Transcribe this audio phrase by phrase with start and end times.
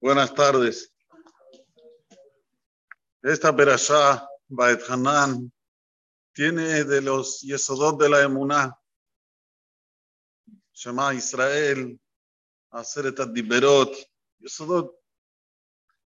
[0.00, 0.92] Buenas tardes.
[3.22, 5.50] Esta perashá, Baet Hanan,
[6.34, 8.78] tiene de los Yesodot de la Emuná,
[10.74, 11.98] Shema Israel,
[12.70, 13.96] hacer estas Diberot,
[14.40, 14.94] Yesodot,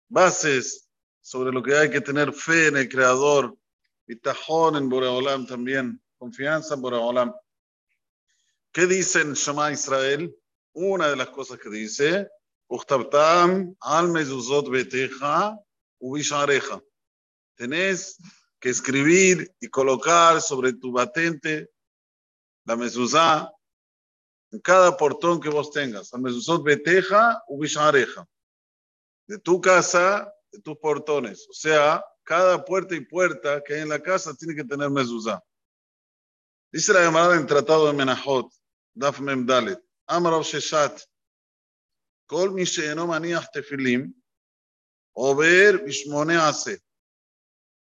[0.07, 0.87] bases
[1.19, 3.57] sobre lo que hay que tener fe en el Creador,
[4.05, 7.33] Bitajón en Boreolam también, confianza en Boreolam.
[8.71, 10.33] ¿Qué dice en Shema Israel?
[10.73, 12.29] Una de las cosas que dice.
[17.55, 18.17] Tenés
[18.59, 21.69] que escribir y colocar sobre tu batente
[22.65, 23.51] la mezuzá
[24.51, 26.13] en cada portón que vos tengas.
[26.13, 28.27] Al mezuzot beteja ubishareja.
[29.27, 31.47] De tu casa, de tus portones.
[31.49, 35.43] O sea, cada puerta y puerta que hay en la casa tiene que tener mezuzá.
[36.71, 38.49] Dice la llamada en Tratado de Menahot,
[38.93, 39.45] Daf Mem
[40.11, 41.01] Sheshat,
[42.27, 44.13] Kol mi she'eno maniach tefilim,
[45.15, 46.79] over bishmone hace.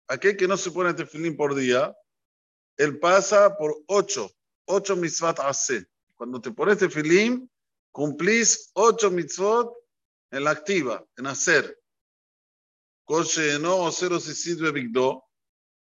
[0.08, 1.94] Aquel que no se pone tefilim por día,
[2.78, 4.30] él pasa por ocho,
[4.68, 5.86] ocho mitzvot hace.
[6.16, 7.50] Cuando te pones tefilim,
[7.92, 9.74] cumplís ocho mitzvot
[10.32, 11.80] en la activa, en hacer.
[13.08, 15.24] She'eno osero sisit bebigdo,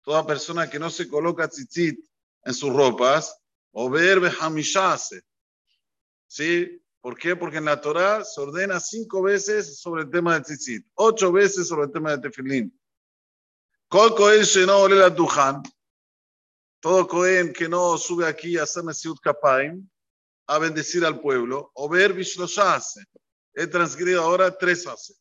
[0.04, 2.00] toda persona que no se coloca tzitzit
[2.46, 3.36] en sus ropas,
[3.72, 5.24] over behamisha hace.
[6.32, 6.82] ¿Sí?
[7.02, 7.36] ¿Por qué?
[7.36, 11.68] Porque en la Torah se ordena cinco veces sobre el tema de tzitzit, ocho veces
[11.68, 12.82] sobre el tema de tefilín.
[13.90, 14.16] Kol
[16.80, 19.86] todo Cohen que no sube aquí a hacer Mesiut Kapaim,
[20.48, 23.04] a bendecir al pueblo, o ver Bishlosha hace.
[23.54, 25.14] He transgredido ahora tres hace.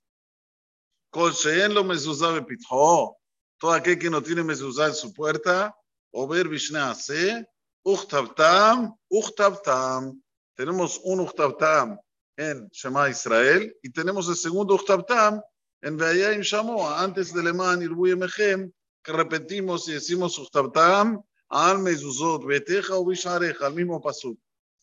[1.10, 1.32] Kol
[1.70, 3.16] lo mezuzá pitho,
[3.58, 5.76] todo aquel que no tiene mezuzá en su puerta,
[6.12, 7.44] o ver Bishna hace,
[7.82, 10.22] uchtabtam, uchtabtam
[10.60, 11.98] tenemos un Uchtabtam
[12.36, 15.40] en Shema Israel y tenemos el segundo Uchtabtam
[15.80, 18.70] en Veayim Shamoa, antes del Eman Irbuye Mechem,
[19.02, 24.38] que repetimos y decimos Uchtabtam al Mezuzot, Beteja o Bishareja, al mismo pasuk.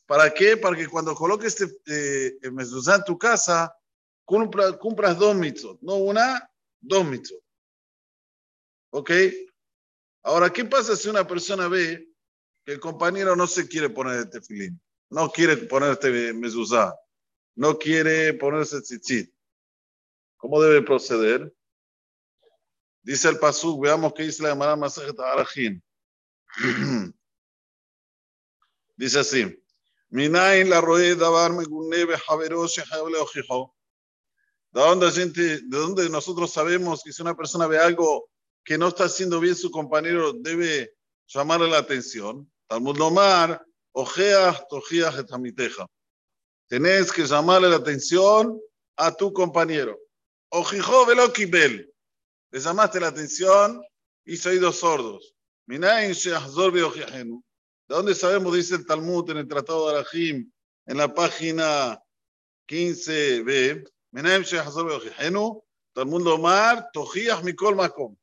[0.07, 0.57] ¿Para qué?
[0.57, 3.71] Para que cuando coloques este eh, mezuzá en tu casa,
[4.25, 6.49] cumpla, cumplas dos mitzvot, no una,
[6.81, 7.43] dos mitzvot.
[8.93, 9.11] ¿Ok?
[10.23, 12.09] Ahora, ¿qué pasa si una persona ve
[12.65, 14.81] que el compañero no se quiere poner el tefilín?
[15.09, 16.95] No quiere ponerte mezuzá,
[17.55, 19.33] no quiere ponerse tzitzit.
[20.37, 21.53] ¿Cómo debe proceder?
[23.01, 25.83] Dice el pasuk, veamos qué dice la Gemara Masajet Arajin.
[28.97, 29.63] dice así:
[30.09, 32.79] Minain la roe davar megunebe javerosh
[33.11, 33.75] le ojijo.
[34.71, 38.29] ¿De dónde, gente, ¿De dónde nosotros sabemos que si una persona ve algo
[38.63, 40.93] que no está haciendo bien su compañero, debe
[41.27, 42.51] llamarle la atención?
[42.67, 43.65] Talmud Lomar,
[43.99, 45.87] Ojeas, tojías, etamiteja.
[46.67, 48.61] Tenés que llamarle la atención
[48.95, 49.97] a tu compañero.
[50.49, 51.91] Ojijó velo kibel.
[52.51, 53.83] Le llamaste la atención,
[54.23, 55.33] hizo oídos sordos.
[55.65, 55.79] ¿De
[57.87, 60.51] dónde sabemos, dice el Talmud en el Tratado de Arahim,
[60.85, 61.99] en la página
[62.69, 63.91] 15b?
[64.11, 65.63] Minain sheahzor beojihenu.
[65.93, 68.15] Talmud lomar, tojías mikol makom.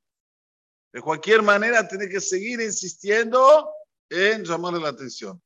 [0.93, 3.69] De cualquier manera, tiene que seguir insistiendo
[4.09, 5.43] en llamarle la atención.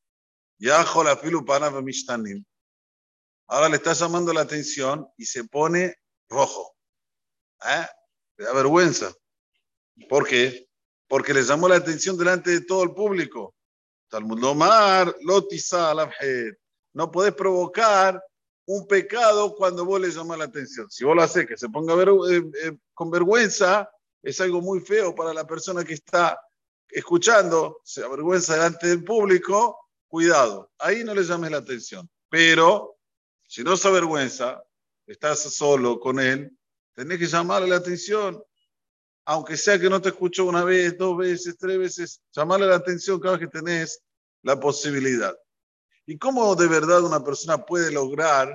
[3.46, 5.96] Ahora le está llamando la atención y se pone
[6.28, 6.76] rojo.
[7.64, 7.86] ¿Eh?
[8.36, 9.12] Le da vergüenza.
[10.08, 10.68] ¿Por qué?
[11.08, 13.54] Porque le llamó la atención delante de todo el público.
[14.08, 15.94] Talmud Lomar, Lotisa
[16.92, 18.22] No podés provocar
[18.66, 20.90] un pecado cuando vos le llamás la atención.
[20.90, 23.90] Si vos lo haces que se ponga eh, eh, con vergüenza,
[24.22, 26.38] es algo muy feo para la persona que está
[26.88, 32.08] escuchando, se avergüenza delante del público cuidado, ahí no le llames la atención.
[32.28, 32.98] Pero
[33.46, 34.62] si no se avergüenza,
[35.06, 36.50] estás solo con él,
[36.94, 38.42] tenés que llamarle la atención.
[39.24, 43.20] Aunque sea que no te escuchó una vez, dos veces, tres veces, llamarle la atención
[43.20, 44.02] cada vez que tenés
[44.42, 45.36] la posibilidad.
[46.06, 48.50] ¿Y cómo de verdad una persona puede lograr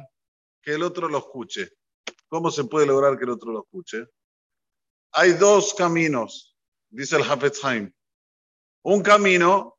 [0.61, 1.71] que el otro lo escuche?
[2.27, 4.07] ¿Cómo se puede lograr que el otro lo escuche?
[5.11, 6.57] Hay dos caminos,
[6.89, 7.61] dice el Hafez
[8.81, 9.77] Un camino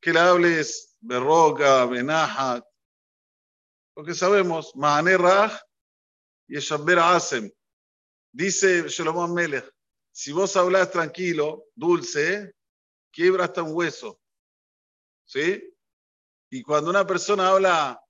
[0.00, 2.64] que le hables Berroca, Benahat,
[3.94, 5.60] porque sabemos, Mahane Raj
[6.48, 7.50] y Eshabber Asem.
[8.32, 9.70] Dice Shlomo Melech,
[10.10, 12.54] si vos hablas tranquilo, dulce,
[13.10, 14.20] quiebra hasta un hueso.
[15.24, 15.62] ¿Sí?
[16.50, 18.00] Y cuando una persona habla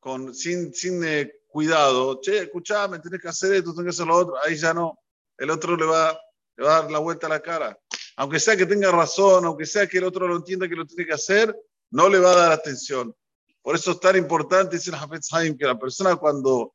[0.00, 4.16] con, sin, sin eh, cuidado, che, escuchame, tienes que hacer esto, tienes que hacer lo
[4.16, 4.98] otro, ahí ya no,
[5.36, 6.18] el otro le va,
[6.56, 7.78] le va a dar la vuelta a la cara.
[8.16, 11.06] Aunque sea que tenga razón, aunque sea que el otro lo entienda que lo tiene
[11.06, 11.54] que hacer,
[11.92, 13.14] no le va a dar atención.
[13.62, 16.74] Por eso es tan importante, dice el Hafez Haim, que la persona cuando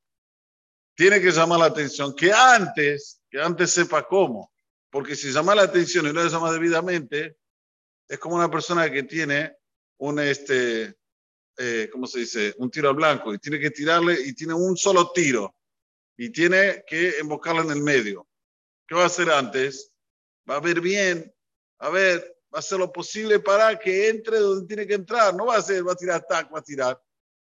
[0.95, 4.51] tiene que llamar la atención, que antes, que antes sepa cómo.
[4.89, 7.37] Porque si llama la atención y no le llama debidamente,
[8.07, 9.57] es como una persona que tiene
[9.97, 10.95] un, este,
[11.57, 12.53] eh, ¿cómo se dice?
[12.57, 15.55] Un tiro al blanco y tiene que tirarle y tiene un solo tiro
[16.15, 18.27] y tiene que embocarlo en el medio.
[18.87, 19.91] ¿Qué va a hacer antes?
[20.49, 21.33] Va a ver bien,
[21.79, 25.35] a ver, va a hacer lo posible para que entre donde tiene que entrar.
[25.35, 27.01] No va a hacer, va a tirar tac, va a tirar.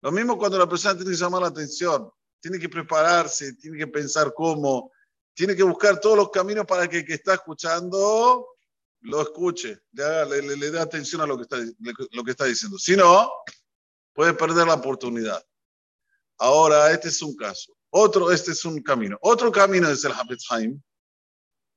[0.03, 2.11] Lo mismo cuando la persona tiene que llamar la atención,
[2.41, 4.93] tiene que prepararse, tiene que pensar cómo,
[5.35, 8.47] tiene que buscar todos los caminos para que el que está escuchando
[9.01, 11.59] lo escuche, le, le, le dé atención a lo que, está,
[12.13, 12.79] lo que está diciendo.
[12.79, 13.31] Si no,
[14.13, 15.45] puede perder la oportunidad.
[16.39, 17.77] Ahora, este es un caso.
[17.91, 19.17] Otro, este es un camino.
[19.21, 20.47] Otro camino es el Hafetz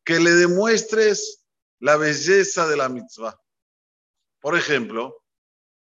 [0.04, 1.39] que le demuestres
[1.80, 3.40] la belleza de la mitzvah.
[4.40, 5.24] Por ejemplo,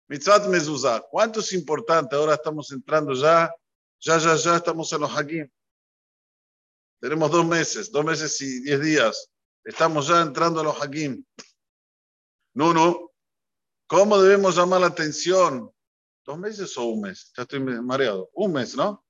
[0.08, 1.02] mitzvah mezuzah.
[1.10, 2.16] ¿Cuánto es importante?
[2.16, 3.54] Ahora estamos entrando ya,
[4.00, 5.48] ya, ya, ya estamos en los hakim.
[7.00, 9.30] Tenemos dos meses, dos meses y diez días.
[9.64, 11.24] Estamos ya entrando a los hakim.
[12.54, 13.12] No, no.
[13.86, 15.70] ¿Cómo debemos llamar la atención?
[16.24, 17.32] ¿Dos meses o un mes?
[17.36, 18.30] Ya estoy mareado.
[18.34, 19.04] Un mes, ¿no?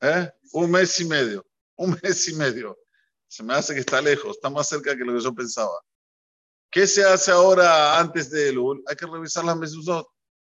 [0.00, 0.30] ¿Eh?
[0.52, 1.46] Un mes y medio.
[1.76, 2.78] Un mes y medio.
[3.28, 5.78] Se me hace que está lejos, está más cerca que lo que yo pensaba.
[6.70, 8.82] ¿Qué se hace ahora antes de Elul?
[8.86, 10.06] Hay que revisar las mesuzot,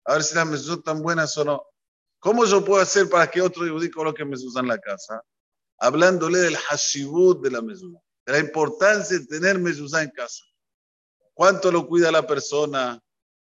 [0.06, 1.64] a ver si las mesuzot están buenas o no.
[2.20, 5.22] ¿Cómo yo puedo hacer para que otro lo coloque mesuzot en la casa?
[5.78, 10.44] Hablándole del hashibut de la mezuzá, de la importancia de tener mezuzá en casa.
[11.34, 13.00] ¿Cuánto lo cuida la persona?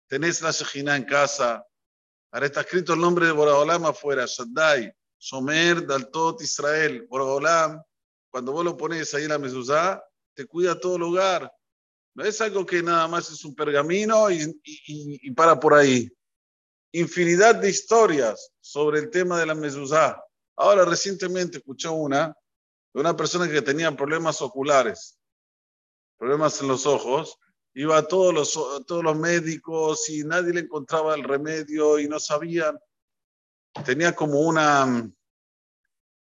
[0.07, 1.65] ¿Tenés la shejina en casa?
[2.31, 7.81] Ahora está escrito el nombre de Boraholam afuera, Shaddai, Somer, Daltot, Israel, Boraholam.
[8.35, 10.03] Cuando vos lo pones ahí en la mezuzá,
[10.33, 11.49] te cuida todo lugar.
[12.13, 16.11] No es algo que nada más es un pergamino y, y, y para por ahí.
[16.91, 20.21] Infinidad de historias sobre el tema de la mezuzá.
[20.57, 22.35] Ahora, recientemente escuché una
[22.93, 25.17] de una persona que tenía problemas oculares,
[26.17, 27.39] problemas en los ojos.
[27.73, 28.51] Iba a todos los,
[28.85, 32.77] todos los médicos y nadie le encontraba el remedio y no sabían.
[33.85, 35.09] Tenía como una,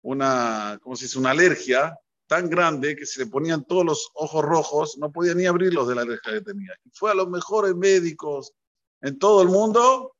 [0.02, 1.18] una, ¿cómo se dice?
[1.18, 5.46] Una alergia tan grande que se le ponían todos los ojos rojos, no podía ni
[5.46, 6.72] abrirlos de la alergia que tenía.
[6.84, 8.52] Y fue a los mejores médicos
[9.00, 10.14] en todo el mundo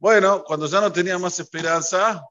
[0.00, 2.24] bueno, cuando ya no tenía más esperanza,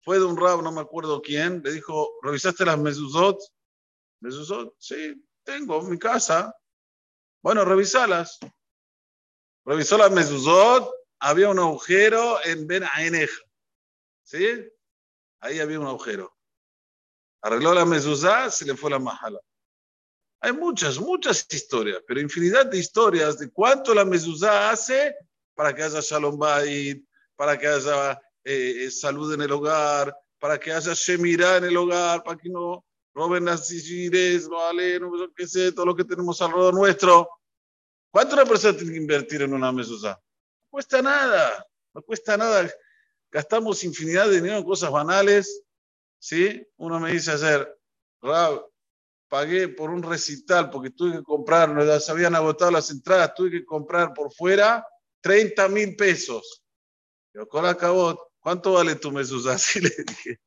[0.00, 3.38] fue de un rab, no me acuerdo quién, le dijo, ¿revisaste las mezuzot?
[4.20, 4.74] ¿Mezuzot?
[4.78, 6.56] Sí, tengo en mi casa.
[7.42, 8.38] Bueno, revisalas.
[9.66, 13.28] Revisó las mezuzot, había un agujero en Ben Aenej.
[14.22, 14.66] ¿Sí?
[15.40, 16.36] Ahí había un agujero.
[17.42, 19.40] Arregló la mezuzá, se le fue la majala.
[20.40, 25.14] Hay muchas, muchas historias, pero infinidad de historias de cuánto la mezuzá hace
[25.54, 27.04] para que haya shalom bait,
[27.34, 32.22] para que haya eh, salud en el hogar, para que haya shemirá en el hogar,
[32.22, 32.84] para que no
[33.14, 37.28] roben las sigires, no ale, no qué sé, todo lo que tenemos alrededor nuestro.
[38.10, 40.10] ¿Cuánto una persona tiene que invertir en una mesusa?
[40.10, 42.70] No cuesta nada, no cuesta nada.
[43.30, 45.62] Gastamos infinidad de dinero en cosas banales.
[46.18, 46.66] ¿sí?
[46.76, 47.68] Uno me dice ayer,
[48.20, 48.66] Rab,
[49.28, 53.50] pagué por un recital porque tuve que comprar, no se habían agotado las entradas, tuve
[53.50, 54.86] que comprar por fuera
[55.20, 56.62] 30 mil pesos.
[57.34, 59.54] Yo con acabó, ¿cuánto vale tu mesuzá?
[59.54, 60.40] Así le dije,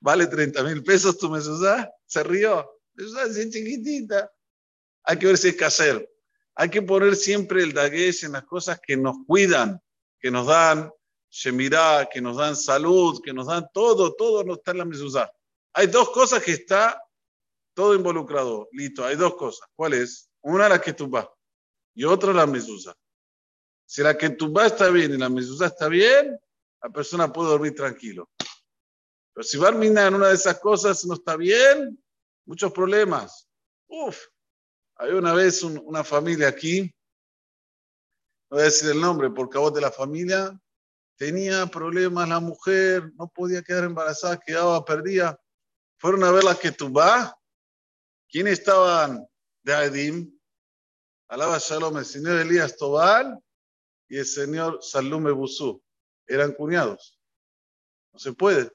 [0.00, 1.90] ¿vale 30 mil pesos tu mesuzá?
[2.06, 2.70] Se rió.
[2.94, 4.30] Mesuzá es chiquitita.
[5.04, 6.04] Hay que ver si es casero.
[6.54, 9.80] Hay que poner siempre el daguesh en las cosas que nos cuidan,
[10.20, 10.90] que nos dan
[11.30, 15.30] shemirá, que nos dan salud, que nos dan todo, todo no está en la mesuzá.
[15.72, 17.02] Hay dos cosas que está
[17.74, 18.68] todo involucrado.
[18.72, 19.68] Listo, hay dos cosas.
[19.74, 20.30] ¿Cuál es?
[20.42, 21.26] Una la que tú vas
[21.98, 22.94] y otra la mesuzá.
[23.84, 26.38] Si la que tu está bien y la mezuzá está bien,
[26.80, 28.30] la persona puede dormir tranquilo.
[29.32, 32.00] Pero si va a en una de esas cosas no está bien,
[32.44, 33.48] muchos problemas.
[33.88, 34.26] Uf,
[34.94, 36.82] había una vez una familia aquí,
[38.48, 40.56] no voy a decir el nombre porque a vos de la familia,
[41.18, 45.38] tenía problemas la mujer, no podía quedar embarazada, quedaba perdida.
[45.98, 46.56] Fueron a ver la
[46.90, 47.34] vas.
[48.30, 49.26] ¿Quiénes estaban
[49.62, 50.38] de Adim?
[51.28, 53.38] Alaba Shalom, el señor Elías Tobal
[54.08, 55.82] y el señor Salume Busú.
[56.26, 57.18] Eran cuñados.
[58.12, 58.70] No se puede.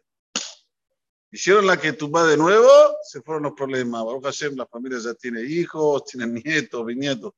[1.32, 2.70] Hicieron la que tumba de nuevo,
[3.04, 4.04] se fueron los problemas.
[4.04, 7.34] Baruch Hashem, la familia ya tiene hijos, tiene nietos, bisnietos.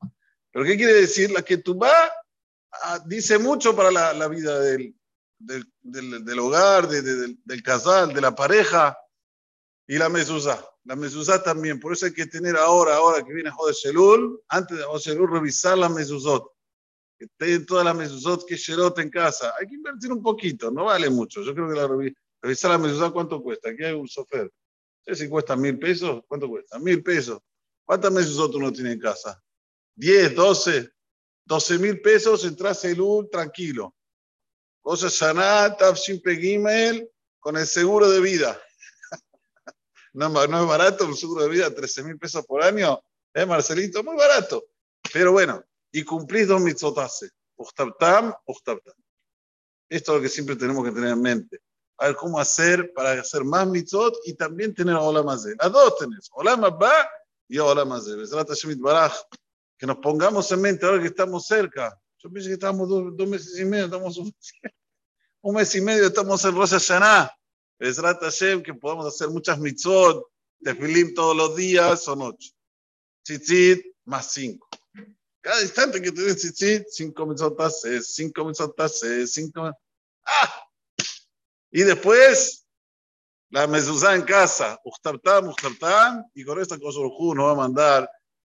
[0.52, 1.32] ¿Pero qué quiere decir?
[1.32, 1.58] La que
[2.84, 4.96] ah, dice mucho para la, la vida del,
[5.38, 8.98] del, del, del hogar, de, del, del casal, de la pareja.
[9.88, 10.68] Y la mezuzá.
[10.84, 11.80] La mezuzá también.
[11.80, 15.32] Por eso hay que tener ahora, ahora que viene Jode Shelul, antes de Jode Shelul,
[15.32, 16.56] revisar la mezuzot
[17.18, 19.54] que estén todas las mesuzot que Sherot en casa.
[19.60, 21.42] Hay que invertir un poquito, no vale mucho.
[21.42, 21.88] Yo creo que la
[22.42, 23.70] revisar la mesuzot, ¿cuánto cuesta?
[23.70, 24.52] Aquí hay un sofer.
[25.08, 26.80] No sé si cuesta mil pesos, ¿cuánto cuesta?
[26.80, 27.40] Mil pesos.
[27.86, 29.42] ¿Cuántas mesuzot uno tiene en casa?
[29.96, 30.92] ¿Diez, doce?
[31.46, 33.94] Doce mil pesos, entras el UL tranquilo.
[34.82, 37.10] Cosa Sanat, Tafshin Pegimel,
[37.40, 38.60] con el seguro de vida.
[40.14, 43.00] no, no es barato un seguro de vida, 13 mil pesos por año.
[43.34, 44.04] ¿Eh, Marcelito?
[44.04, 44.66] Muy barato.
[45.14, 47.30] Pero bueno, y cumplís dos mitzotase.
[47.58, 48.96] Uchtabtam, uchtabtam.
[49.88, 51.60] Esto es lo que siempre tenemos que tener en mente.
[51.98, 56.30] A ver cómo hacer para hacer más mitzot y también tener Olam A dos tenés,
[56.34, 57.10] Olam va
[57.48, 58.16] y Olam Hazé.
[59.78, 62.00] Que nos pongamos en mente ahora que estamos cerca.
[62.18, 64.34] Yo pienso que estamos dos, meses y medio, estamos un,
[65.42, 67.32] un, mes y medio, estamos en Rosh Hashanah.
[67.78, 70.26] Besrat Hashem, que podamos hacer muchas mitzot,
[70.64, 72.52] tefilim todos los días, son ocho.
[73.24, 74.68] Tzitzit, más cinco.
[75.42, 79.72] Cada instante que tienes tzitzit, cinco mitzotas, cinco mitzotas, cinco.
[80.26, 80.64] ¡Ah!
[81.70, 82.66] Y después,
[83.50, 88.10] la mezuzá en casa, Uchtartam, Uchtartam, y con esta cosa nos va a mandar